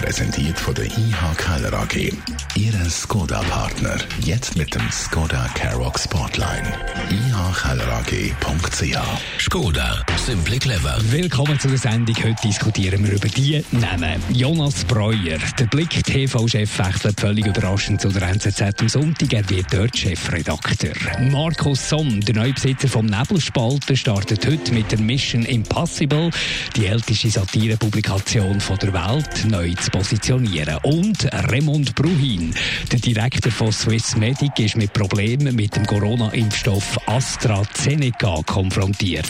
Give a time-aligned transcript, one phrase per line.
[0.00, 2.12] Präsentiert von der IH Keller AG.
[2.54, 3.96] Ihre Skoda-Partner.
[4.20, 6.72] Jetzt mit dem Skoda Karoq Spotline.
[7.10, 8.98] ihkellerag.ch
[9.40, 10.98] Skoda, simply clever.
[11.10, 12.14] Willkommen zu der Sendung.
[12.16, 14.22] Heute diskutieren wir über die Namen.
[14.30, 19.32] Jonas Breuer, der Blick TV-Chef, wechselt völlig überraschend zu der NZZ am Sonntag.
[19.32, 20.94] Er wird dort Chefredakteur.
[21.30, 26.30] Markus Somm, der Neubesitzer vom Nebelspalter, startet heute mit der Mission Impossible,
[26.76, 30.78] die älteste Satirepublikation der Welt, neu zu positionieren.
[30.82, 32.54] Und Raymond Bruhin,
[32.92, 39.26] der Direktor von Swiss Medic, ist mit Problemen mit dem Corona-Impfstoff AstraZeneca konfrontiert.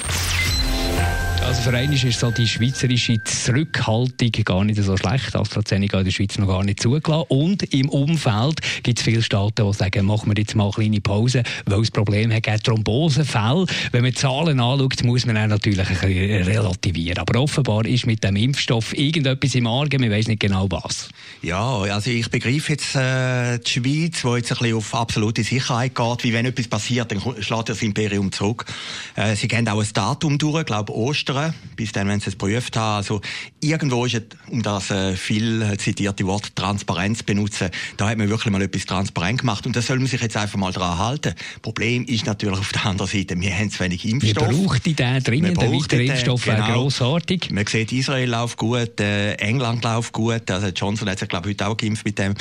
[1.45, 5.35] Also für einen ist so die schweizerische Zurückhaltung gar nicht so schlecht.
[5.35, 7.26] AstraZeneca in der Schweiz noch gar nicht zugelassen.
[7.29, 11.01] Und im Umfeld gibt es viele Staaten, die sagen, machen wir jetzt mal eine kleine
[11.01, 13.66] Pause, weil es Probleme hat, Thrombosefälle.
[13.93, 17.18] Wenn man Zahlen anschaut, muss man auch natürlich ein bisschen relativieren.
[17.18, 21.09] Aber offenbar ist mit dem Impfstoff irgendetwas im Argen, man weiß nicht genau was.
[21.41, 25.95] Ja, also ich begreife jetzt äh, die Schweiz, die jetzt ein bisschen auf absolute Sicherheit
[25.95, 28.66] geht, wie wenn etwas passiert, dann schlägt das Imperium zurück.
[29.15, 32.38] Äh, sie gehen auch ein Datum durch, glaube Ostern ändern, bis dann, wenn sie es
[32.38, 32.96] geprüft haben.
[32.96, 33.21] Also
[33.60, 38.52] irgendwo ist es, um das äh, viel zitierte Wort Transparenz benutzen, da hat man wirklich
[38.52, 41.35] mal etwas transparent gemacht und da soll man sich jetzt einfach mal dran halten.
[41.62, 44.48] Problem ist natürlich auf der anderen Seite, wir haben zu wenig Impfstoff.
[44.48, 46.59] Wir brauchen den dringend, der weitere Impfstoff genau.
[46.59, 47.51] wäre grossartig.
[47.51, 51.54] Man sieht, Israel läuft gut, äh, England läuft gut, also Johnson hat sich glaube ich
[51.54, 52.35] heute auch geimpft mit dem.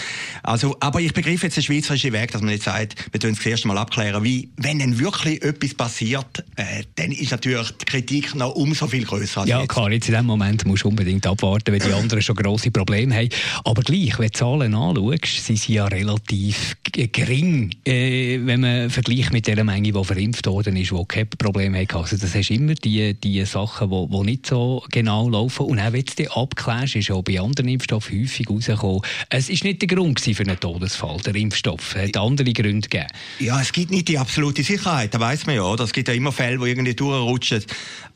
[0.44, 3.38] Also, aber ich begreife jetzt den schweizerischen Weg, dass man jetzt sagt, wir tun es
[3.38, 7.86] das erste Mal abklären, wie, wenn dann wirklich etwas passiert, äh, dann ist natürlich die
[7.86, 9.70] Kritik noch umso viel grösser Ja, jetzt.
[9.70, 13.16] klar, jetzt in dem Moment musst du unbedingt abwarten, weil die anderen schon grosse Probleme
[13.16, 13.30] haben.
[13.64, 19.34] Aber gleich, wenn du Zahlen anschaust, sind sie ja relativ gering, äh, wenn man vergleicht
[19.34, 21.98] mit der Menge, die verimpft worden ist, die keine Probleme hatten.
[21.98, 25.66] Also das hast immer die, die Sachen, die, die nicht so genau laufen.
[25.66, 29.64] Und auch wenn du die abklärst, ist auch bei anderen Impfstoffen häufig rausgekommen, es ist
[29.64, 31.96] nicht der Grund für einen Todesfall, der Impfstoff.
[31.96, 33.08] Es hat andere Gründe gegeben.
[33.40, 35.64] Ja, es gibt nicht die absolute Sicherheit, da weiß man ja.
[35.64, 35.84] Oder?
[35.84, 37.64] Es gibt ja immer Fälle, die irgendwie durchrutschen.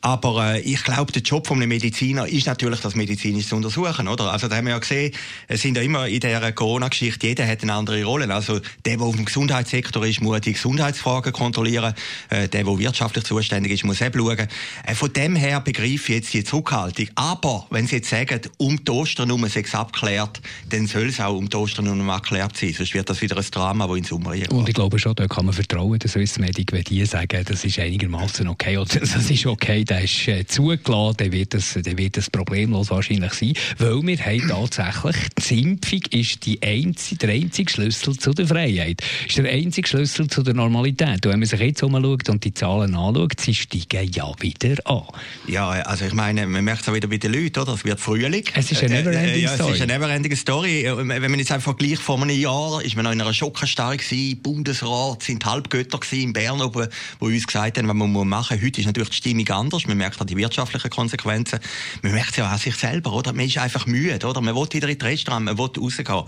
[0.00, 4.32] Aber äh, ich glaube, der Job eines Mediziner ist natürlich, das medizinisch zu untersuchen, oder?
[4.32, 5.12] Also, da haben wir ja gesehen,
[5.46, 8.32] es sind ja immer in dieser Corona-Geschichte, jeder hat eine andere Rolle.
[8.34, 11.94] Also, der, der auf dem Gesundheitssektor ist, muss die Gesundheitsfragen kontrollieren.
[12.28, 14.48] Äh, der, der wirtschaftlich zuständig ist, muss eben schauen.
[14.86, 17.08] Äh, von dem her begreife ich jetzt die Zurückhaltung.
[17.14, 20.40] Aber, wenn Sie jetzt sagen, um die Osternummer sechs abklärt,
[20.70, 22.72] dann soll es auch um die Osternummer abklärt sein.
[22.72, 24.50] Sonst wird das wieder ein Drama, das in Sommer geht.
[24.50, 27.64] Und ich glaube schon, da kann man vertrauen, der Swiss Medic, wenn die sagen, das
[27.64, 31.98] ist einigermaßen okay, oder das ist okay, der ist äh, zugelassen, dann wird, das, dann
[31.98, 35.16] wird das problemlos wahrscheinlich sein, weil wir haben tatsächlich,
[35.48, 40.28] die Impfung ist die einzige, der einzige Schlüssel zu der Freiheit, ist der einzige Schlüssel
[40.28, 41.24] zu der Normalität.
[41.24, 45.04] Und wenn man sich jetzt umschaut und die Zahlen anschaut, sie steigen ja wieder an.
[45.46, 47.72] Ja, also ich meine, man merkt es auch wieder bei den Leuten, oder?
[47.72, 48.44] Es wird Frühling.
[48.54, 49.70] Es ist eine äh, neverending äh, ja, Story.
[49.70, 50.84] Es ist eine neverending Story.
[50.84, 54.42] Wenn man jetzt einfach vergleicht, vor einem Jahr ist man noch in einer Schockenstarre gewesen,
[54.42, 56.88] Bundesrat sind Halbgötter in Bern oben,
[57.20, 58.66] die uns gesagt haben, was man machen muss.
[58.66, 59.86] Heute ist natürlich die Stimmung anders.
[59.86, 61.58] Man merkt auch die wirtschaftlichen Konsequenzen.
[62.02, 63.32] Man merkt es ja auch an sich selber, oder?
[63.32, 64.40] Man ist einfach müde, oder?
[64.40, 66.22] Man will wieder in die Restaurant, man will rausgehen.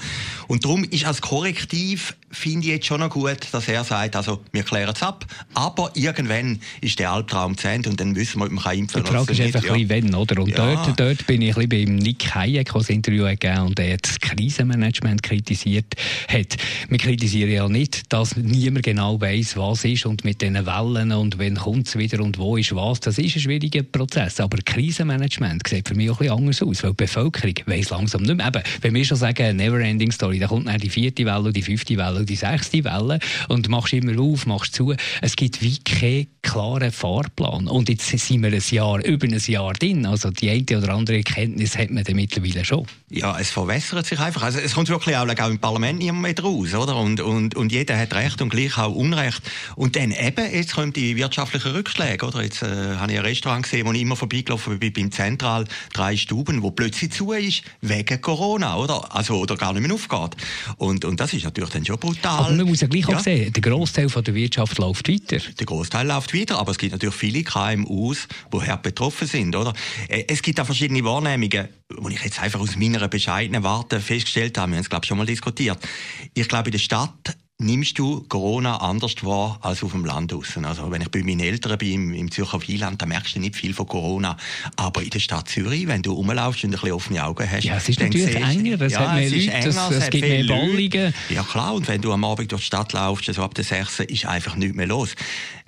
[0.48, 4.42] Und darum ist als Korrektiv, finde ich jetzt schon noch gut, dass er sagt, also,
[4.52, 8.46] wir klären es ab, aber irgendwann ist der Albtraum zu Ende und dann wissen wir,
[8.46, 9.04] ob man impfen kann.
[9.04, 9.88] Die Frage ist einfach ja.
[9.88, 10.42] wenn, oder?
[10.42, 10.56] Und ja.
[10.56, 14.18] dort, dort bin ich ein bisschen beim Nick Hayek, das Interview gegeben und der das
[14.20, 15.94] Krisenmanagement kritisiert
[16.28, 16.56] hat.
[16.88, 21.38] Wir kritisieren ja nicht, dass niemand genau weiß, was ist und mit diesen Wellen und
[21.38, 23.00] wenn kommt es wieder und wo ist was.
[23.00, 24.40] Das ist ein schwieriger Prozess.
[24.40, 28.22] Aber Krisenmanagement sieht für mich auch ein bisschen anders aus, weil die Bevölkerung weiss langsam
[28.22, 28.48] nicht mehr.
[28.48, 31.96] Eben, wenn wir schon sagen, Never-Ending Story, dann kommt dann die vierte Welle, die fünfte
[31.96, 34.94] Welle, die sechste Welle und machst immer auf, machst zu.
[35.20, 37.66] Es gibt wie keinen klaren Fahrplan.
[37.66, 40.06] Und jetzt sind wir ein Jahr, über ein Jahr drin.
[40.06, 42.86] Also die eine oder andere Erkenntnis hat man dann mittlerweile schon.
[43.10, 44.42] Ja, es verwässert sich einfach.
[44.42, 46.96] Also es kommt wirklich auch, auch im Parlament niemand mehr raus, oder?
[46.96, 49.42] Und, und, und jeder hat Recht und gleich auch Unrecht.
[49.76, 52.42] Und dann eben, jetzt kommen die wirtschaftlichen Rückschläge, oder?
[52.42, 56.16] Jetzt äh, habe ich ein Restaurant gesehen, wo ich immer vorbeigelaufen bin, beim Zentral, drei
[56.16, 59.14] Stuben, wo plötzlich zu ist, wegen Corona, oder?
[59.14, 60.36] Also, oder gar nicht mehr aufgeht.
[60.76, 62.38] Und, und das ist natürlich dann schon brutal.
[62.38, 63.16] Aber man muss ja gleich ja.
[63.16, 65.38] auch sehen, der Großteil der Wirtschaft läuft weiter.
[65.38, 69.72] Der Großteil läuft weiter, aber es gibt natürlich viele KMUs, die hart betroffen sind, oder?
[70.08, 74.58] Äh, es gibt auch verschiedene Wahrnehmungen, wo ich jetzt einfach aus meiner bescheidenen Warte festgestellt
[74.58, 75.78] habe, wir haben es, glaube ich, schon mal diskutiert.
[76.34, 80.64] Ich glaube, in der Stadt nimmst du Corona anders wahr als auf dem Land draussen.
[80.64, 83.54] Also wenn ich bei meinen Eltern bin, im, im Zürcher Wieland, da merkst du nicht
[83.54, 84.36] viel von Corona.
[84.76, 87.76] Aber in der Stadt Zürich, wenn du rumlaufst und ein bisschen offene Augen hast, ja,
[87.76, 90.28] es ist natürlich siehst, enger, es ja, hat mehr es Leute, enger, es, es gibt
[90.28, 91.14] mehr Ballungen.
[91.30, 94.00] Ja klar, und wenn du am Abend durch die Stadt laufst, so ab der 6.
[94.00, 95.14] ist einfach nichts mehr los.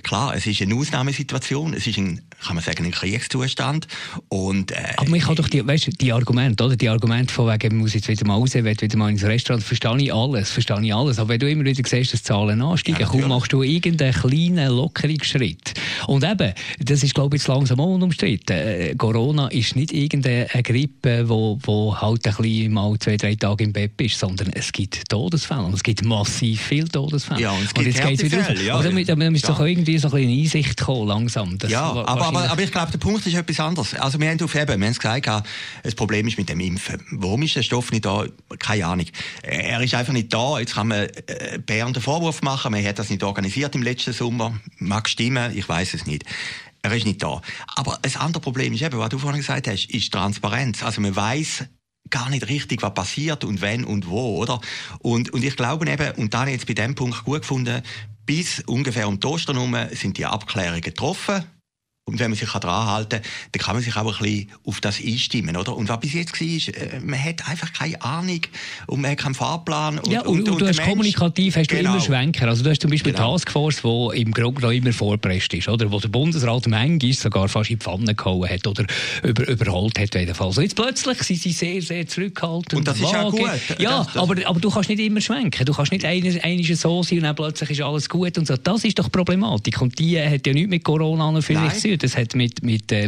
[0.02, 3.86] Klar, es ist eine Ausnahmesituation, es ist ein, kann man sagen, ein Kriegszustand.
[4.28, 6.76] Und, äh, Aber man kann doch die, weißt, die Argumente, oder?
[6.76, 9.96] Die Argumente von wegen, muss jetzt wieder mal raus, will wieder mal ins Restaurant, verstehe
[9.98, 11.18] ich alles, verstehe ich alles.
[11.18, 14.12] Aber wenn du immer wieder siehst, dass die Zahlen ansteigen, ja, kaum machst du irgendeinen
[14.12, 15.74] kleinen Lockerungsschritt.
[16.06, 18.56] Und eben, das ist, glaube ich, jetzt langsam auch unumstritten.
[18.56, 23.64] Äh, Corona ist nicht irgendeine Grippe, wo, wo halt ein bisschen mal zwei, drei Tage
[23.64, 25.64] im Bett ist, sondern es gibt Todesfälle.
[25.64, 27.40] Und es gibt massiv viele Todesfälle.
[27.40, 28.76] Ja, und es gibt und jetzt geht's wieder Fälle, ja.
[28.76, 28.94] Also, da
[29.30, 29.54] müsste ja.
[29.54, 31.58] doch irgendwie so ein bisschen Einsicht kommen, langsam.
[31.58, 33.94] Das ja, aber, aber, aber ich glaube, der Punkt ist etwas anderes.
[33.94, 35.46] Also, wir haben auf eben, wir haben es gesagt,
[35.82, 37.02] das Problem ist mit dem Impfen.
[37.12, 38.24] Warum ist der Stoff nicht da?
[38.58, 39.06] Keine Ahnung.
[39.42, 40.58] Er ist einfach nicht da.
[40.58, 44.12] Jetzt kann man äh, Bern den Vorwurf machen, man hat das nicht organisiert im letzten
[44.12, 44.58] Sommer.
[44.78, 46.24] Mag stimmen, ich weiß es nicht.
[46.82, 47.40] Er ist nicht da.
[47.74, 50.82] Aber ein anderes Problem ist eben, was du vorhin gesagt hast, ist Transparenz.
[50.84, 51.64] Also man weiß
[52.10, 54.60] gar nicht richtig, was passiert und wenn und wo, oder?
[55.00, 57.82] Und, und ich glaube eben, und da habe ich jetzt bei dem Punkt gut gefunden,
[58.24, 61.44] bis ungefähr um die Ostern sind die Abklärungen getroffen.
[62.08, 64.80] Und wenn man sich daran halten kann, dann kann man sich auch ein bisschen auf
[64.80, 65.76] das einstimmen, oder?
[65.76, 68.42] Und was bis jetzt war, äh, man hat einfach keine Ahnung
[68.86, 69.98] und man hat keinen Fahrplan.
[69.98, 71.94] Und, ja, und, und, und du hast Mensch, kommunikativ hast du genau.
[71.94, 72.46] immer Schwenker.
[72.46, 73.32] Also du hast zum Beispiel genau.
[73.32, 75.90] Taskforce, die im Grunde noch immer vorpresst ist, oder?
[75.90, 78.86] Wo der Bundesrat manchmal sogar fast in die Pfanne gehauen hat oder
[79.24, 80.58] über, überholt hat, jedenfalls.
[80.58, 82.74] Und jetzt plötzlich sind sie sehr, sehr zurückhaltend.
[82.74, 83.50] Und das ist auch gut.
[83.78, 85.64] Ja, das, das aber, aber du kannst nicht immer schwenken.
[85.64, 88.56] Du kannst nicht eines, eines so sein und dann plötzlich ist alles gut und so.
[88.56, 89.82] Das ist doch Problematik.
[89.82, 92.08] Und die hat ja nichts mit Corona natürlich zu tun.
[92.08, 93.06] Das hat mit, mit äh,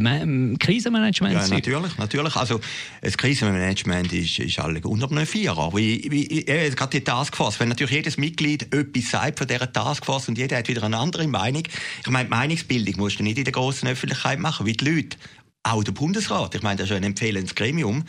[0.59, 2.37] Krisenmanagement ja, natürlich, natürlich.
[2.37, 2.61] Also,
[3.03, 5.73] das Krisenmanagement ist, ist alle unter einem Vierer.
[5.77, 10.39] Ich, ich, gerade die Taskforce, wenn natürlich jedes Mitglied etwas sagt von dieser Taskforce und
[10.39, 11.63] jeder hat wieder eine andere Meinung.
[12.01, 15.17] Ich meine, Meinungsbildung musst du nicht in der grossen Öffentlichkeit machen, wie die Leute
[15.65, 18.05] auch der Bundesrat, ich meine, das ist ein empfehlendes Gremium,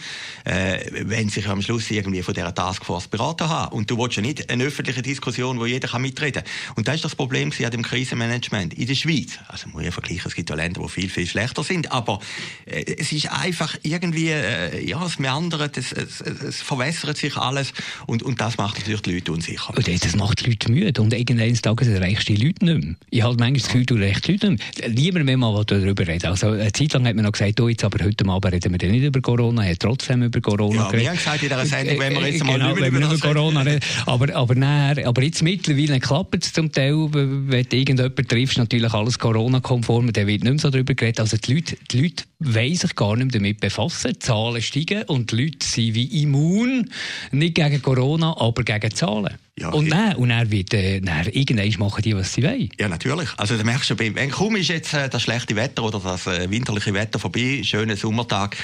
[0.46, 3.76] äh, wenn sich am Schluss irgendwie von dieser Taskforce beraten haben.
[3.76, 6.74] Und du willst ja nicht eine öffentliche Diskussion, wo jeder kann mitreden kann.
[6.76, 9.40] Und das ist das Problem an dem Krisenmanagement in der Schweiz.
[9.48, 12.20] Also muss ich vergleichen, es gibt ja Länder, die viel, viel schlechter sind, aber
[12.66, 17.74] äh, es ist einfach irgendwie, äh, ja, es meandert, es, es, es, verwässert sich alles
[18.06, 19.76] und, und das macht natürlich die Leute unsicher.
[19.76, 22.96] Und das macht die Leute müde und irgendeines Tages erreichst du die Leute nicht mehr.
[23.10, 24.90] Ich habe manchmal das Gefühl, du erreichst die Leute nicht mehr.
[24.90, 26.28] Niemand mehr mal darüber reden.
[26.28, 28.90] Also eine Zeit lang hat man noch gesagt, oh, jetzt aber heute Abend reden wir
[28.90, 31.02] nicht über Corona, er hat trotzdem über Corona ja, geredet.
[31.02, 33.62] wir haben gesagt in dieser Sendung, wenn wir jetzt mal genau, nicht über, über Corona
[33.62, 33.80] reden.
[34.06, 38.94] Aber, aber, näher, aber jetzt mittlerweile klappt es zum Teil, wenn du irgendjemanden triffst, natürlich
[38.94, 41.20] alles Corona-konform, der wird nicht mehr so darüber geredet.
[41.20, 44.14] Also die Leute, die Leute wollen sich gar nicht damit befassen.
[44.14, 46.90] Die Zahlen steigen und die Leute sind wie immun,
[47.32, 49.36] nicht gegen Corona, aber gegen Zahlen.
[49.60, 52.70] Ja, und dann, und dann wird, äh, dann irgendwann machen die, was sie wollen.
[52.80, 53.30] Ja, natürlich.
[53.38, 56.50] Also, da merkst du, wenn kaum ist jetzt äh, das schlechte Wetter oder das äh,
[56.50, 58.56] winterliche Wetter vorbei, schöner Sommertag,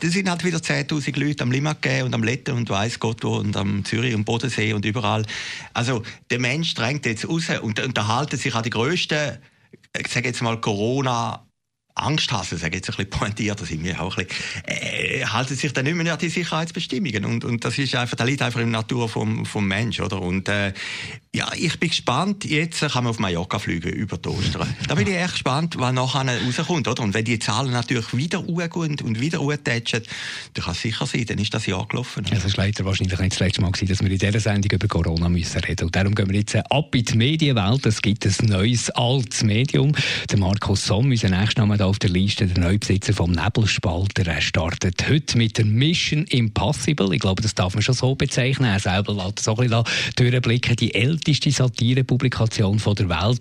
[0.00, 3.36] dann sind halt wieder 10.000 Leute am Limmat und am Letten und weiss Gott wo
[3.36, 5.24] und am Zürich und Bodensee und überall.
[5.74, 9.38] Also, der Mensch drängt jetzt raus und, und da halten sich auch die grössten,
[9.98, 11.46] ich sage jetzt mal, Corona-
[11.94, 15.54] Angst haben, sage jetzt ein bisschen pointiert, das sind wir auch ein bisschen, äh, halten
[15.54, 17.24] sich dann nicht mehr an die Sicherheitsbestimmungen.
[17.24, 20.20] Und, und das ist einfach, das liegt einfach in der Natur vom, vom Mensch, oder?
[20.20, 20.72] Und, äh,
[21.32, 22.44] ja, ich bin gespannt.
[22.44, 24.74] Jetzt kann man auf Mallorca fliegen über die Ostern.
[24.88, 27.02] Da bin ich echt gespannt, was nachher rauskommt, oder?
[27.04, 30.02] Und wenn die Zahlen natürlich wieder hochgehen und wieder hochtatschen,
[30.54, 32.26] dann kann es sicher sein, dann ist das Jahr gelaufen.
[32.28, 34.88] Das ist leider wahrscheinlich nicht das letzte Mal gewesen, dass wir in dieser Sendung über
[34.88, 35.84] Corona müssen reden.
[35.84, 37.86] Und darum gehen wir jetzt ab in die Medienwelt.
[37.86, 39.92] Es gibt ein neues, altes Medium.
[40.28, 44.26] Der Markus Somm, unser nächster da auf der Liste, der Neubesitzer vom Nebelspalter.
[44.26, 47.14] Er startet heute mit der Mission Impossible.
[47.14, 48.68] Ich glaube, das darf man schon so bezeichnen.
[48.68, 49.84] Er selber lässt so ein bisschen
[50.16, 50.76] durchblicken.
[50.76, 53.40] Die älteste Satirepublikation der Welt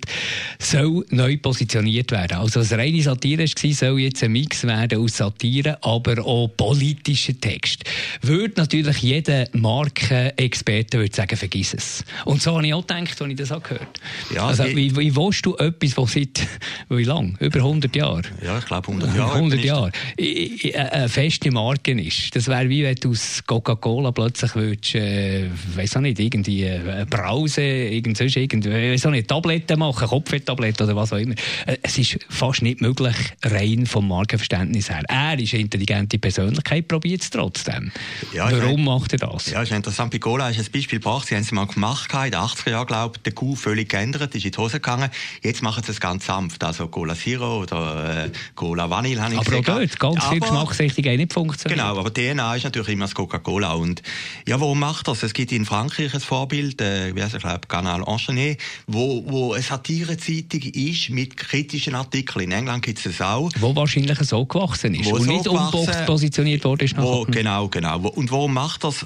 [0.58, 2.38] soll neu positioniert werden.
[2.38, 7.42] Also, was reine Satire war, soll jetzt ein Mix werden aus Satire, aber auch politischen
[7.42, 7.84] Text.
[8.22, 12.06] Würde natürlich jeder Markenexperte würde sagen, vergiss es.
[12.24, 14.00] Und so habe ich auch gedacht, als ich das auch gehört
[14.34, 16.48] ja, also, wie, wie willst du etwas, das seit,
[16.90, 17.36] wie lang?
[17.40, 18.29] Über 100 Jahre?
[18.44, 19.36] Ja, ich glaube 100 Jahre.
[19.36, 19.92] 100 Jahre.
[20.18, 22.36] Eine feste Marke ist.
[22.36, 27.06] Das wäre wie wenn du aus Coca-Cola plötzlich würdest, äh, weiß auch nicht, irgendwie eine
[27.06, 31.36] Brause, irgend sonst irgendwie, weiß auch nicht, Tabletten machen, Kopftabletten oder was auch immer.
[31.66, 35.04] Äh, es ist fast nicht möglich, rein vom Markenverständnis her.
[35.08, 37.92] Er ist eine intelligente Persönlichkeit, probiert es trotzdem.
[38.34, 39.52] Ja, Warum macht er das?
[39.52, 40.12] Ja, ist interessant.
[40.12, 41.28] Bei Cola ist ein Beispiel gebracht.
[41.28, 44.36] Sie haben es mal gemacht, in den 80er Jahren, glaube ich, der Kuh völlig geändert,
[44.36, 45.10] ist in die Hose gegangen.
[45.42, 46.64] Jetzt machen sie es ganz sanft.
[46.64, 49.66] Also Cola Zero oder äh, Cola Vanille habe ich aber gesehen.
[49.68, 51.80] Aber dort, ganz viel Geschmacksrichtungen nicht funktioniert.
[51.80, 53.74] Genau, aber DNA ist natürlich immer das Coca-Cola.
[53.74, 54.02] Und
[54.48, 55.24] ja, warum macht das?
[55.24, 58.58] Es gibt in Frankreich ein Vorbild, äh, wie heißt ich glaube, Canal Enchaîné,
[58.88, 62.46] wo, wo eine Satirezeitung ist mit kritischen Artikeln.
[62.46, 63.50] In England gibt es das auch.
[63.60, 66.98] Wo wahrscheinlich so gewachsen ist wo und so nicht umboxt positioniert worden ist.
[66.98, 68.00] Wo, genau, genau.
[68.00, 69.06] Und warum macht das?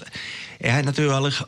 [0.59, 1.43] Er hat natürlich,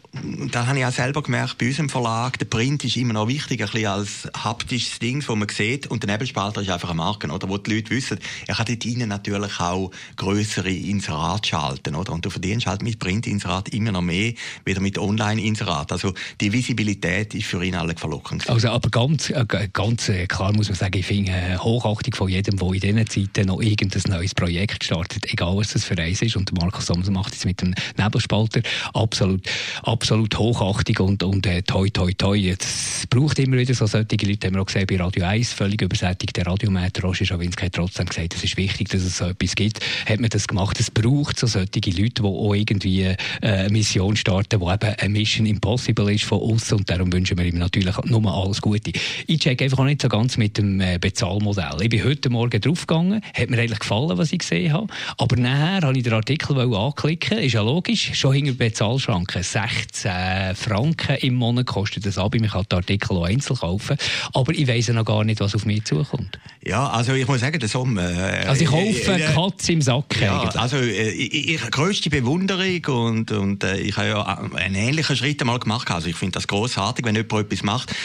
[0.52, 3.62] da habe ich auch selber gemerkt, bei unserem Verlag, der Print ist immer noch wichtig,
[3.62, 5.88] ein bisschen als haptisches Ding, das man sieht.
[5.88, 7.50] Und der Nebelspalter ist einfach eine Marke, oder?
[7.50, 12.14] Wo die Leute wissen, er kann dort ihnen natürlich auch größere Inserate schalten, oder?
[12.14, 14.34] Und du verdienst halt mit Print-Inserat immer noch mehr,
[14.66, 15.92] wieder mit Online-Inserat.
[15.92, 18.50] Also, die Visibilität ist für ihn alle verlockend.
[18.50, 22.30] Also, aber ganz, äh, ganz äh, klar muss man sagen, ich finde äh, Hochachtung von
[22.30, 26.22] jedem, der in diesen Zeiten noch irgendein neues Projekt startet, egal was das für eins
[26.22, 26.36] ist.
[26.36, 28.62] Und Markus Sommer macht es mit dem Nebelspalter
[28.96, 29.42] absolut,
[29.84, 32.38] absolut Hochachtung und, und äh, toi, toi, toi.
[32.38, 35.82] Es braucht immer wieder so solche Leute, haben wir auch gesehen bei Radio 1, völlig
[35.82, 36.36] übersättigt.
[36.38, 39.80] Der Radiometer Roger Schawinski hat trotzdem gesagt, es ist wichtig, dass es so etwas gibt.
[40.06, 40.80] Hat man das gemacht?
[40.80, 45.10] Es braucht so solche Leute, die auch irgendwie äh, eine Mission starten, die eben eine
[45.10, 48.92] Mission Impossible ist von uns und darum wünschen wir ihm natürlich nur alles Gute.
[49.28, 51.82] Ich check einfach auch nicht so ganz mit dem äh, Bezahlmodell.
[51.82, 54.88] Ich bin heute Morgen draufgegangen, hat mir eigentlich gefallen, was ich gesehen habe,
[55.18, 59.42] aber nachher habe ich den Artikel anklicken, ist ja logisch, schon hinter Bezahl Bezahlschranke.
[59.42, 62.36] 16 Franken im Monat kostet das ab.
[62.36, 63.98] Ich kann den Artikel auch einzeln kaufen.
[64.34, 66.40] Aber ich weiss noch gar nicht, was auf mich zukommt.
[66.64, 68.04] Ja, also ich muss sagen, der Sommer...
[68.04, 70.56] Äh, also ich kaufe äh, äh, Katze im Sack ja, eigentlich.
[70.56, 75.42] Also äh, ich, ich grösste Bewunderung und, und äh, ich habe ja einen ähnlichen Schritt
[75.42, 75.90] einmal gemacht.
[75.92, 77.96] Also ich finde das großartig, wenn jemand etwas macht.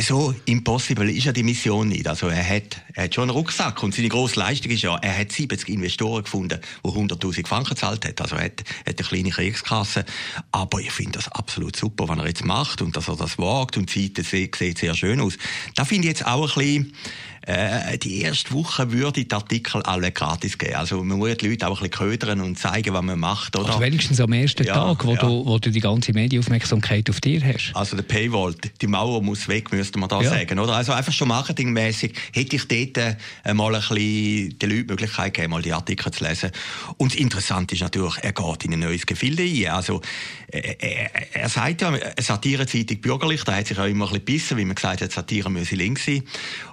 [0.00, 2.06] So impossible ist ja die Mission nicht.
[2.08, 5.18] Also er hat, er hat schon einen Rucksack und seine grosse Leistung ist ja, er
[5.18, 8.14] hat 70 Investoren gefunden, die 100'000 Franken gezahlt haben.
[8.20, 10.04] Also er hat, hat eine kleine Kriegskasse.
[10.52, 13.76] Aber ich finde das absolut super, was er jetzt macht und dass er das wagt
[13.76, 15.36] und die Seite sieht sehr schön aus.
[15.74, 16.94] Da finde ich jetzt auch ein bisschen
[17.46, 20.76] äh, die erste Woche würde die Artikel alle gratis geben.
[20.76, 23.56] Also man muss die Leute auch ein bisschen ködern und zeigen, was man macht.
[23.56, 23.68] Oder?
[23.68, 25.20] Also wenigstens am ersten ja, Tag, wo, ja.
[25.20, 27.72] du, wo du die ganze Medienaufmerksamkeit auf dir hast.
[27.74, 30.30] Also der Paywall, die Mauer muss weg, müsste man da ja.
[30.30, 30.58] sagen.
[30.58, 30.74] Oder?
[30.74, 35.34] Also einfach schon marketingmäßig hätte ich dort äh, mal ein bisschen den Leuten die Möglichkeit
[35.34, 36.50] gegeben, mal die Artikel zu lesen.
[36.96, 39.74] Und das Interessante ist natürlich, er geht in ein neues Gefilde ein.
[39.74, 40.00] Also
[40.48, 44.24] äh, er, er sagt ja, eine Satirezeitung bürgerlich, da hat sich auch immer ein bisschen
[44.24, 46.22] gebissen, wie man gesagt hat, Satire müsse links sein.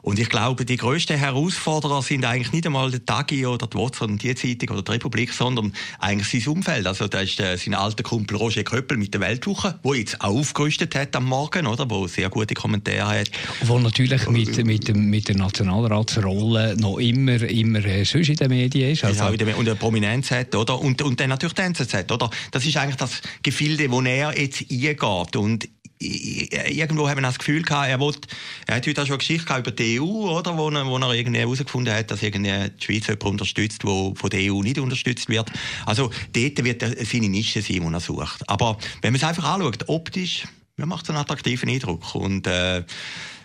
[0.02, 3.78] Und ich glaube, glaube, die grössten Herausforderer sind eigentlich nicht einmal der Tagi oder die
[3.78, 6.88] WhatsApp und die Zeitung oder die Republik, sondern eigentlich sein Umfeld.
[6.88, 10.38] Also da ist äh, sein alter Kumpel Roger Köppel mit der Weltwoche, wo jetzt auch
[10.38, 13.32] aufgerüstet hat am Morgen, oder, wo sehr gute Kommentare hat.
[13.64, 18.92] Wo natürlich mit, mit, mit der Nationalratsrolle noch immer, immer äh, sonst in den Medien
[18.92, 19.04] ist.
[19.04, 19.24] Also.
[19.24, 20.80] Ja, und eine Prominenz hat, oder?
[20.80, 22.30] Und, und dann natürlich die NZZ, oder?
[22.52, 25.36] Das ist eigentlich das Gefilde, wo er jetzt eingeht.
[25.36, 25.68] Und
[26.02, 28.28] irgendwo haben das Gefühl gehabt, er, wollte,
[28.68, 31.14] er hat heute auch schon eine Geschichte über die EU, oder, wo, er, wo er
[31.14, 35.30] irgendwie herausgefunden hat, dass irgendwie die Schweiz jemand unterstützt, wo von der EU nicht unterstützt
[35.30, 35.52] wird.
[35.86, 38.50] Also dort wird er seine Nische sein, die er sucht.
[38.50, 40.46] Aber wenn man es einfach anschaut, optisch,
[40.78, 42.16] ja, macht einen attraktiven Eindruck.
[42.16, 42.84] Und äh,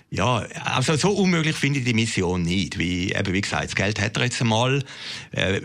[0.09, 2.79] ja, also so unmöglich finde ich die Mission nicht.
[2.79, 4.85] Wie, eben, wie gesagt, das Geld hat er jetzt einmal.
[5.33, 5.61] Äh,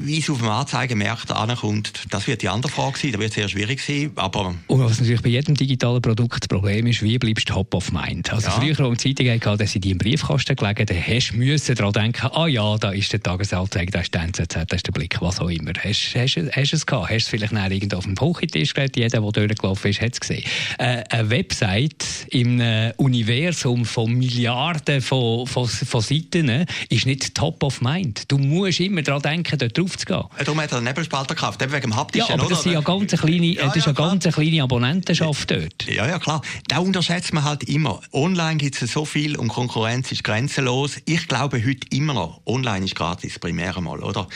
[0.00, 3.12] wie es auf dem Anzeigemarkt ankommt, das wird die andere Frage sein.
[3.12, 4.12] Das wird sehr schwierig sein.
[4.16, 7.74] Aber Und was natürlich bei jedem digitalen Produkt das Problem ist, wie bleibst du top
[7.74, 8.30] of mind?
[8.30, 8.52] Also ja.
[8.52, 11.92] früher, als die Zeitung hatte, dass sie die im Briefkasten gelegen dann hast du daran
[11.92, 15.18] denken, ah ja, da ist der Tagesanzeiger, da ist der NZZ, da ist der Blick,
[15.22, 15.72] was auch immer.
[15.82, 17.04] Hast, hast, hast, es gehabt?
[17.04, 18.98] Hast du es vielleicht nachher irgendwo auf dem Küchentisch gelegt?
[18.98, 20.44] Jeder, der durchgelaufen ist, hat es gesehen.
[20.78, 22.60] Äh, eine Website im
[22.98, 28.30] Universum Spektrum von Milliarden von, von, von Seiten ne, ist nicht top of mind.
[28.30, 30.24] Du musst immer daran denken, dort drauf zu gehen.
[30.38, 32.28] Darum hat er einen Nebelspalter gekauft, eben wegen dem haptischen.
[32.28, 35.50] Ja, aber das, sind ja ganz kleine, ja, das ist ja, eine ganz kleine Abonnentenschaft
[35.50, 35.86] dort.
[35.86, 36.42] Ja, ja, klar.
[36.68, 38.00] Da unterschätzt man halt immer.
[38.12, 40.96] Online gibt es so viel und Konkurrenz ist grenzenlos.
[41.04, 44.28] Ich glaube heute immer noch, online ist gratis, primär einmal, oder?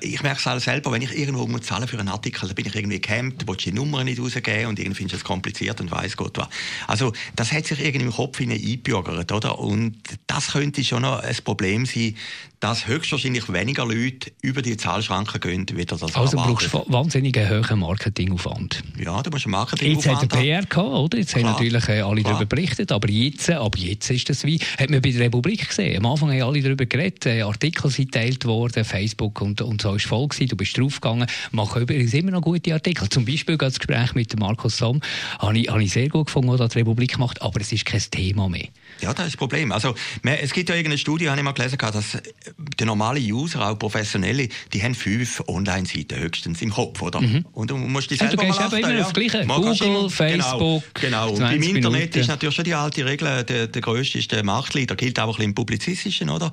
[0.00, 2.66] Ich merke es alles selber, wenn ich irgendwo muss zahlen für einen Artikel, dann bin
[2.66, 5.90] ich irgendwie gehemmt, will die Nummer nicht rausgeben und irgendwie finde ich es kompliziert und
[5.90, 6.48] weiß Gott was.
[6.86, 9.58] Also, das hat sich irgendwie im Kopf hinein eingebürgert, oder?
[9.58, 12.16] Und das könnte schon noch ein Problem sein,
[12.64, 16.70] dass höchstwahrscheinlich weniger Leute über die Zahlschranken gehen, wieder das Also erwartet.
[16.70, 18.82] brauchst du wahnsinnig hohen Marketingaufwand.
[18.98, 21.18] Ja, du musst einen Marketingaufwand Jetzt hat der PR gehabt, oder?
[21.18, 21.44] Jetzt Klar.
[21.44, 24.88] haben natürlich äh, alle darüber berichtet, aber jetzt, äh, ab jetzt ist das wie, hat
[24.88, 25.98] man bei der Republik gesehen.
[25.98, 29.94] Am Anfang haben alle darüber geredet, äh, Artikel sind geteilt worden, Facebook und, und so
[29.94, 33.10] ist voll gewesen, du bist draufgegangen, machen übrigens immer noch gute Artikel.
[33.10, 35.02] Zum Beispiel das Gespräch mit Markus Somm
[35.38, 38.00] habe ich, habe ich sehr gut gefunden, was die Republik macht, aber es ist kein
[38.10, 38.68] Thema mehr.
[39.04, 39.70] Ja, das ist das Problem.
[39.70, 42.18] Also, es gibt ja irgendeine Studie, habe ich mal gelesen, dass
[42.56, 47.20] der normale User, auch Professionelle, die haben fünf Online-Seiten höchstens im Kopf, oder?
[47.20, 47.44] Mhm.
[47.52, 49.10] Und du musst die selber also, du mal achten, immer ja.
[49.10, 49.46] Gleiche.
[49.46, 51.44] Google, immer, Facebook, Genau, genau.
[51.44, 52.18] Und im Internet Minuten.
[52.18, 55.28] ist natürlich schon die alte Regel, der, der Größte ist der Machtleader, gilt auch ein
[55.28, 56.50] bisschen im Publizistischen, oder?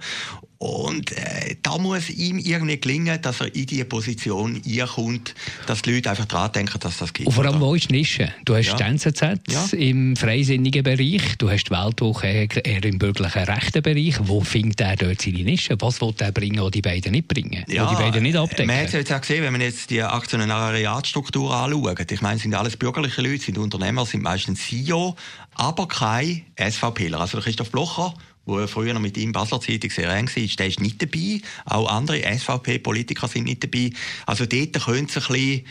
[0.62, 4.62] Und äh, da muss ihm irgendwie gelingen, dass er in diese Position
[4.94, 5.34] kommt,
[5.66, 7.26] dass die Leute einfach daran denken, dass das geht.
[7.26, 8.32] Und vor allem, wo ist die Nische?
[8.46, 8.76] Du hast ja.
[8.76, 9.66] die NZZ ja.
[9.72, 14.20] im freisinnigen Bereich, du hast die Weltwoche eher im bürgerlichen rechten Bereich.
[14.22, 15.76] Wo findet er dort seine Nische?
[15.80, 17.66] Was will er bringen, was die beiden nicht bringen?
[17.68, 18.68] Ja, die beiden nicht abdecken?
[18.68, 22.12] Man hat es jetzt auch gesehen, wenn man jetzt die Aktionariatstruktur anschaut.
[22.12, 25.16] Ich meine, es sind alles bürgerliche Leute, sind Unternehmer, sind meistens CEO,
[25.56, 27.20] aber kein SVPler.
[27.20, 28.14] Also Christoph Blocher
[28.46, 31.42] wo früher noch mit ihm Basler Zeitung sehr eng war, der ist nicht dabei.
[31.66, 33.92] Auch andere SVP-Politiker sind nicht dabei.
[34.26, 35.66] Also dort könnte es ein bisschen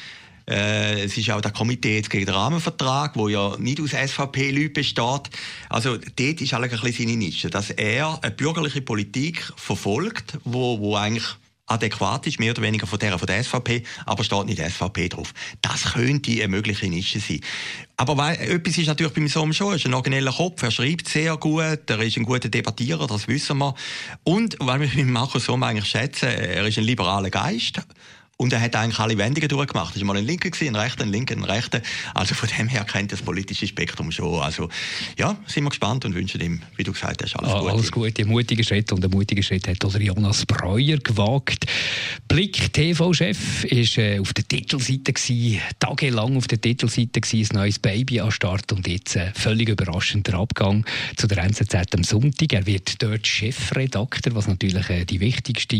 [0.48, 4.72] äh, es ist auch der Komitee jetzt gegen den Rahmenvertrag, wo ja nicht aus SVP-Leuten
[4.72, 5.30] besteht.
[5.68, 10.80] Also dort ist eigentlich ein bisschen seine Nische, dass er eine bürgerliche Politik verfolgt, wo,
[10.80, 11.26] wo eigentlich
[11.70, 15.32] adäquat ist, mehr oder weniger von der von der SVP, aber steht nicht SVP drauf.
[15.62, 17.40] Das könnte eine mögliche Nische sein.
[17.96, 21.08] Aber weil, etwas ist natürlich beim Sohn schon, er ist ein origineller Kopf, er schreibt
[21.08, 23.74] sehr gut, er ist ein guter Debattierer, das wissen wir.
[24.24, 27.80] Und, weil wir Markus Somm eigentlich schätzen, er ist ein liberaler Geist.
[28.40, 29.94] Und er hat eigentlich alle Wendungen durchgemacht.
[29.94, 31.82] Es war mal ein Linker, ein Rechter, ein Linker, ein Rechter.
[32.14, 34.40] Also von dem her kennt das politische Spektrum schon.
[34.40, 34.70] Also
[35.18, 37.73] ja, sind wir gespannt und wünschen ihm, wie du gesagt hast, alles ah, Gute.
[37.73, 38.92] Alles Gute, ein mutiger Schritt.
[38.92, 41.66] Und ein mutiger Schritt hat oder Jonas Breuer gewagt.
[42.28, 47.78] Blick TV-Chef ist äh, auf der Titelseite gewesen, tagelang auf der Titelseite gewesen, ein neues
[47.78, 52.54] Baby an Start und jetzt äh, völlig überraschend der Abgang zu der NZZ am Sonntag.
[52.54, 55.76] Er wird dort Chefredakteur, was natürlich äh, die wichtigste,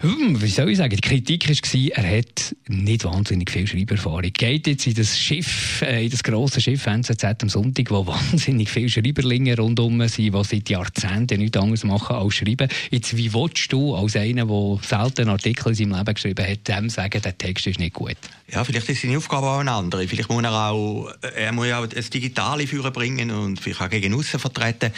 [0.00, 4.32] hm, wie soll ich sagen, die Kritik ist war, er hat nicht wahnsinnig viel Schreiberfahrung.
[4.32, 8.70] Geht jetzt in das Schiff, äh, in das grosse Schiff NZZ am Sonntag, wo wahnsinnig
[8.70, 12.68] viele Schreiberlinge rundherum sind, die seit Jahrzehnten nichts anderes machen als schreiben.
[12.90, 16.90] Jetzt, wie willst du als einer, der selten Artikel in seinem Leben geschrieben hat, dem
[16.90, 18.16] sagen, der Text ist nicht gut?
[18.50, 20.08] Ja, vielleicht ist seine Aufgabe auch eine andere.
[20.08, 23.90] Vielleicht muss er auch, er muss ja auch das Digitale führen bringen und vielleicht auch
[23.90, 24.92] gegen aussen vertreten.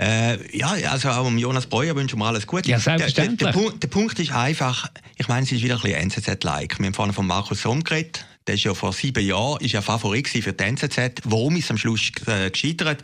[0.00, 2.70] Äh, ja, also auch um Jonas Breuer wünschen wir alles Gute.
[2.70, 3.38] Ja, selbstverständlich.
[3.38, 6.78] Der, der, der, der Punkt ist einfach, ich meine, es ist wieder ein bisschen NZZ-like.
[6.78, 8.24] Wir haben vorhin von Markus Somm geredet.
[8.46, 11.20] Der ist ja vor sieben Jahren ist ja Favorit für die NZZ.
[11.24, 13.02] Warum ist am Schluss äh, gescheitert?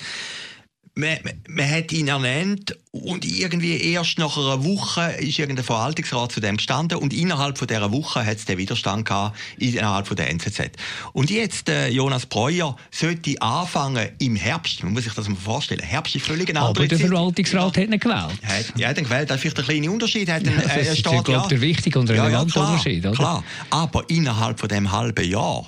[0.96, 6.40] Man, man hat ihn ernannt und irgendwie erst nach einer Woche ist irgendein Verwaltungsrat zu
[6.40, 10.30] dem gestanden und innerhalb von dieser Woche hat es den Widerstand gehabt innerhalb von der
[10.30, 10.70] NZZ.
[11.12, 15.82] Und jetzt äh, Jonas Breuer sollte anfangen im Herbst, man muss sich das mal vorstellen,
[15.82, 17.82] Herbst ist völlig eine andere Aber der Verwaltungsrat ja.
[17.82, 18.40] hat ihn gewählt.
[18.42, 20.30] Hat, ja, hat ihn gewählt, das ist vielleicht ein kleiner Unterschied.
[20.30, 23.04] Hat einen, ja, das äh, ist, glaube ja, der wichtige und relevante ja, ja, Unterschied.
[23.04, 23.14] Oder?
[23.14, 25.66] Klar, aber innerhalb von dem halben Jahr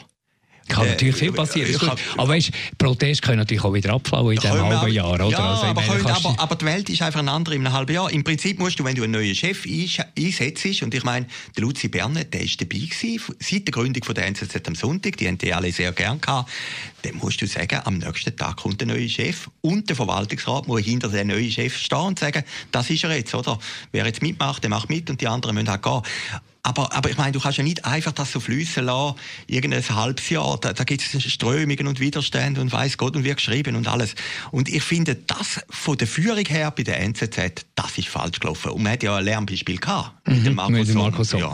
[0.68, 1.74] kann äh, natürlich viel passieren.
[1.74, 5.12] Äh, aber weißt, Proteste können natürlich auch wieder abfallen in diesem halben Jahr.
[5.14, 5.28] Oder?
[5.28, 7.92] Ja, also, aber, meine, aber, aber, die Welt ist einfach eine andere in einem halben
[7.92, 8.10] Jahr.
[8.10, 11.26] Im Prinzip musst du, wenn du einen neuen Chef einsetzt, und ich meine,
[11.56, 15.16] der Luzi Bernet, der ist dabei gewesen, seit der Gründung von der NZZ am Sonntag,
[15.16, 16.50] die haben die alle sehr gern gehabt,
[17.02, 20.82] dann musst du sagen, am nächsten Tag kommt der neue Chef und der Verwaltungsrat muss
[20.82, 23.58] hinter dem neuen Chef stehen und sagen, das ist er jetzt, oder?
[23.92, 26.02] Wer jetzt mitmacht, der macht mit und die anderen müssen halt gehen.
[26.68, 29.14] Aber, aber ich meine, du kannst ja nicht einfach das so fließen lassen,
[29.46, 30.58] irgendein halbes Jahr.
[30.60, 34.14] Da, da gibt es Strömungen und Widerstände und weiß Gott und wird geschrieben und alles.
[34.50, 38.72] Und ich finde, das von der Führung her bei der NZZ, das ist falsch gelaufen.
[38.72, 41.50] Und man hat ja ein Lernbeispiel gehabt mit dem Markus, Markus ja.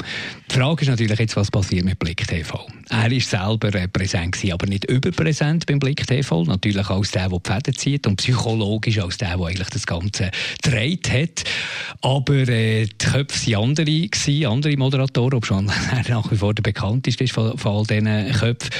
[0.50, 2.66] Die Frage ist natürlich jetzt, was passiert mit Blick TV.
[2.90, 6.42] Er ist selber äh, präsent gewesen, aber nicht überpräsent beim Blick TV.
[6.42, 10.32] Natürlich als der, der die Fäden zieht und psychologisch als der, der eigentlich das Ganze
[10.60, 11.44] gedreht hat.
[12.00, 15.64] Aber äh, die Köpfe waren andere, gewesen, andere Moderatoren Moderatoren, ob schon
[16.08, 18.70] nach wie vor der bekannteste ist von, von all diesen Köpfen.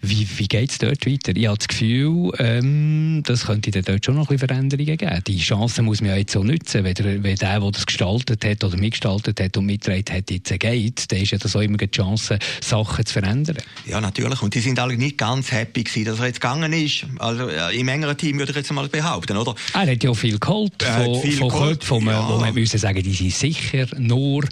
[0.00, 1.32] Wie, wie geht es dort weiter?
[1.34, 5.22] Ich habe das Gefühl, ähm, das könnte dann dort schon noch ein bisschen Veränderungen geben.
[5.26, 6.84] Die Chance muss man ja jetzt so nutzen.
[6.84, 10.56] Wenn der, wenn der, der das gestaltet hat oder mitgestaltet hat und mitgetragen hat, jetzt
[10.56, 13.58] geht, dann ist ja das auch immer die Chance, Sachen zu verändern.
[13.86, 14.40] Ja, natürlich.
[14.40, 17.04] Und die sind alle nicht ganz happy gewesen, dass er jetzt gegangen ist.
[17.18, 19.56] Also im engeren Team würde ich jetzt mal behaupten, oder?
[19.74, 22.28] Er hat ja viel geholt von, viel von geholt, Köpfen, ja.
[22.28, 24.44] wo man müssen sagen, die sind sicher nur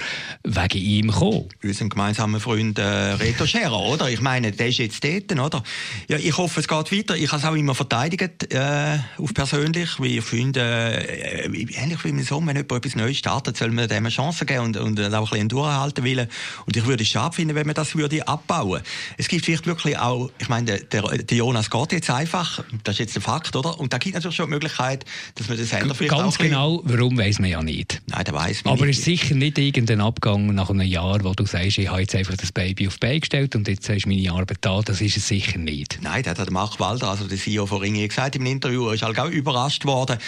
[0.42, 1.44] wegen ihm gekommen.
[1.62, 4.11] Unserem gemeinsamen Freund äh, Reto Scherer, oder?
[4.11, 5.62] Ich meine, der ist jetzt dort Seiten, oder?
[6.09, 7.16] Ja, ich hoffe, es geht weiter.
[7.16, 12.12] Ich habe es auch immer verteidigt, äh, auf persönlich, weil ich finde, äh, ähnlich wie
[12.12, 15.01] mein Sohn, wenn jemand etwas Neues startet, soll man dem eine Chance geben und, und
[15.01, 16.29] auch ein bisschen durchhalten wollen.
[16.66, 18.83] Und ich würde es schade finden, wenn man das würde abbauen.
[19.16, 22.99] Es gibt vielleicht wirklich auch, ich meine, der, der Jonas geht jetzt einfach, das ist
[23.01, 23.79] jetzt ein Fakt, oder?
[23.79, 27.18] Und da gibt natürlich schon die Möglichkeit, dass man den Sender vielleicht Ganz genau, warum
[27.18, 28.01] weiß man ja nicht.
[28.07, 31.33] Nein, da weiß man Aber es ist sicher nicht irgendein Abgang nach einem Jahr, wo
[31.33, 34.07] du sagst, ich habe jetzt einfach das Baby auf die Beine gestellt und jetzt ist
[34.07, 34.81] meine Arbeit da.
[34.83, 35.99] Das ist das sicher nicht.
[36.03, 39.03] Nein, das hat Mark Walder, also der CEO von Ringier, gesagt im Interview, er ist
[39.03, 40.19] halt auch überrascht worden.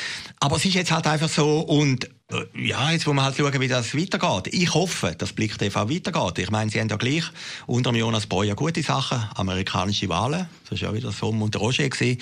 [0.41, 3.61] Aber es ist jetzt halt einfach so und äh, ja, jetzt muss man halt schauen,
[3.61, 4.53] wie das weitergeht.
[4.53, 6.39] Ich hoffe, dass Blick TV weitergeht.
[6.39, 7.25] Ich meine, sie haben ja gleich
[7.67, 12.21] unter Jonas Breuer gute Sachen, amerikanische Wahlen, das war ja wieder so und Roger gewesen,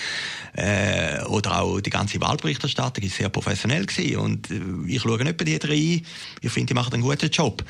[0.54, 5.36] äh, oder auch die ganze Wahlberichterstattung ist sehr professionell gewesen und äh, ich schaue nicht
[5.36, 6.02] bei die drei
[6.40, 7.64] Ich finde, die machen einen guten Job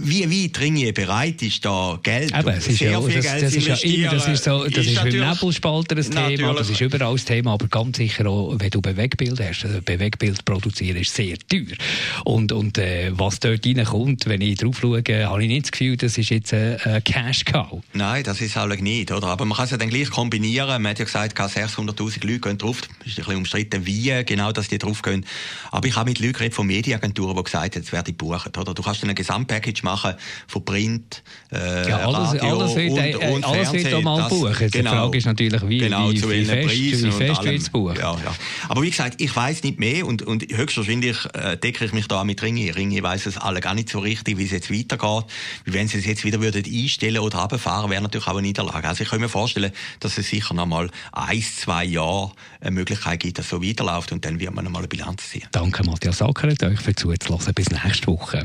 [0.00, 3.74] wie weit Ringier bereit ist, da Geld Aber es ist ja, das, das, ist ja
[3.74, 7.24] immer, das ist so, das ist, ist beim Nebelspalter ein Thema, das ist überall ein
[7.24, 11.76] Thema, aber ganz sicher auch, wenn du Bewegbild hast, also Bewegbild produzieren ist sehr teuer.
[12.24, 15.96] Und, und äh, was dort reinkommt, wenn ich drauf schaue, habe ich nicht das Gefühl,
[15.96, 17.82] das ist jetzt ein äh, Cash-Cow.
[17.92, 19.26] Nein, das ist halt nicht, oder?
[19.26, 20.80] Aber man kann es ja dann gleich kombinieren.
[20.80, 22.82] Man hat ja gesagt, 600'000 Leute gehen drauf.
[23.00, 25.26] Es ist ein bisschen umstritten, wie genau dass die drauf gehen.
[25.72, 28.74] Aber ich habe mit Leuten von Medienagenturen, die gesagt haben, jetzt werde ich buchen, oder?
[28.74, 30.14] Du kannst dann ein Gesamtpackage machen
[30.46, 31.22] von Print,
[31.52, 33.90] äh, ja, alles, Radio alles wird, und, äh, und alles Fernsehen.
[33.92, 34.70] wird mal buchen.
[34.70, 37.96] Genau, die Frage ist natürlich, wie, genau, wie, wie fest, wie fest wird es buchen.
[37.96, 38.34] Ja, ja.
[38.68, 42.24] Aber wie gesagt, ich weiß nicht mehr und, und höchstwahrscheinlich äh, decke ich mich da
[42.24, 42.70] mit Ringi.
[42.70, 45.24] Ringi weiß es alle gar nicht so richtig, wie es jetzt weitergeht.
[45.64, 48.88] Wenn sie es jetzt wieder würden einstellen oder runterfahren, wäre natürlich auch eine Niederlage.
[48.88, 53.20] Also ich kann mir vorstellen, dass es sicher noch mal ein, zwei Jahre eine Möglichkeit
[53.20, 55.46] gibt, dass es so weiterläuft und dann wird man noch mal eine Bilanz ziehen.
[55.52, 57.54] Danke Matthias Ackeret, euch für zuzulassen.
[57.54, 58.44] Bis nächste Woche.